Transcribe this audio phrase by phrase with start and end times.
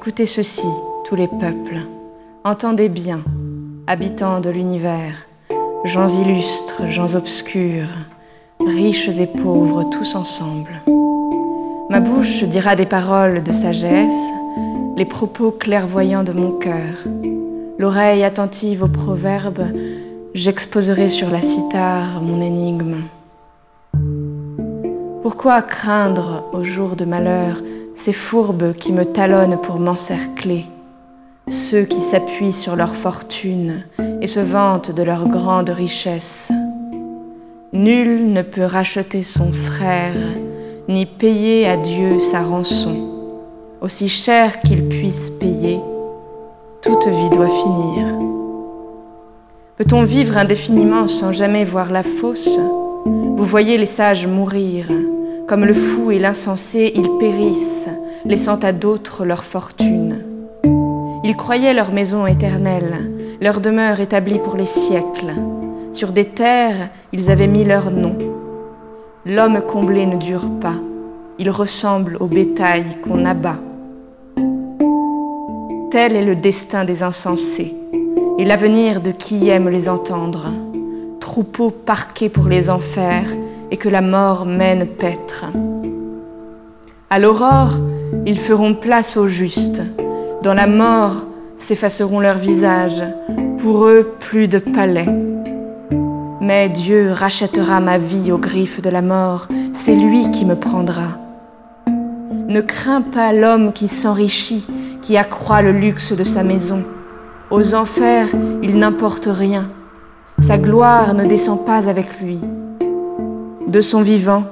[0.00, 0.68] Écoutez ceci,
[1.06, 1.80] tous les peuples.
[2.44, 3.24] Entendez bien,
[3.88, 5.26] habitants de l'univers,
[5.84, 7.88] gens illustres, gens obscurs,
[8.64, 10.70] riches et pauvres, tous ensemble.
[11.90, 14.30] Ma bouche dira des paroles de sagesse,
[14.96, 16.94] les propos clairvoyants de mon cœur.
[17.76, 19.66] L'oreille attentive aux proverbes,
[20.32, 22.98] j'exposerai sur la cithare mon énigme.
[25.22, 27.56] Pourquoi craindre au jour de malheur
[27.98, 30.64] ces fourbes qui me talonnent pour m'encercler,
[31.50, 33.84] ceux qui s'appuient sur leur fortune
[34.22, 36.52] et se vantent de leur grande richesse
[37.72, 40.14] Nul ne peut racheter son frère,
[40.88, 42.96] ni payer à Dieu sa rançon.
[43.82, 45.78] Aussi cher qu'il puisse payer,
[46.80, 48.06] toute vie doit finir.
[49.76, 52.58] Peut-on vivre indéfiniment sans jamais voir la fosse?
[53.04, 54.86] Vous voyez les sages mourir
[55.48, 57.88] comme le fou et l'insensé, ils périssent,
[58.26, 60.22] laissant à d'autres leur fortune.
[61.24, 65.32] Ils croyaient leur maison éternelle, leur demeure établie pour les siècles.
[65.92, 68.16] Sur des terres, ils avaient mis leur nom.
[69.24, 70.76] L'homme comblé ne dure pas,
[71.38, 73.58] il ressemble au bétail qu'on abat.
[75.90, 77.74] Tel est le destin des insensés
[78.38, 80.52] et l'avenir de qui aime les entendre.
[81.20, 83.24] Troupeau parqué pour les enfers,
[83.70, 85.44] et que la mort mène paître.
[87.10, 87.78] À l'aurore,
[88.26, 89.82] ils feront place au juste.
[90.42, 91.22] Dans la mort
[91.56, 93.02] s'effaceront leurs visages.
[93.58, 95.08] Pour eux, plus de palais.
[96.40, 99.48] Mais Dieu rachètera ma vie aux griffes de la mort.
[99.72, 101.18] C'est lui qui me prendra.
[102.48, 104.66] Ne crains pas l'homme qui s'enrichit,
[105.02, 106.82] qui accroît le luxe de sa maison.
[107.50, 108.28] Aux enfers,
[108.62, 109.68] il n'importe rien.
[110.40, 112.38] Sa gloire ne descend pas avec lui
[113.68, 114.44] de son vivant.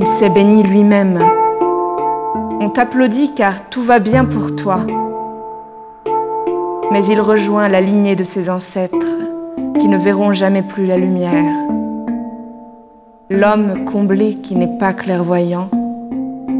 [0.00, 1.18] Il s'est béni lui-même.
[2.60, 4.80] On t'applaudit car tout va bien pour toi.
[6.90, 9.06] Mais il rejoint la lignée de ses ancêtres
[9.78, 11.54] qui ne verront jamais plus la lumière.
[13.28, 15.68] L'homme comblé qui n'est pas clairvoyant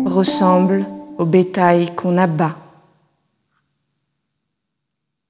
[0.04, 0.84] ressemble
[1.16, 2.54] au bétail qu'on abat.